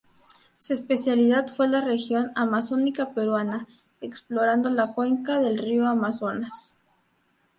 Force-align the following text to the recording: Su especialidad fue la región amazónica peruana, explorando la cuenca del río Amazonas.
Su 0.57 0.73
especialidad 0.73 1.45
fue 1.49 1.67
la 1.67 1.79
región 1.81 2.31
amazónica 2.33 3.13
peruana, 3.13 3.67
explorando 3.99 4.71
la 4.71 4.93
cuenca 4.95 5.39
del 5.39 5.59
río 5.59 5.85
Amazonas. 5.87 6.79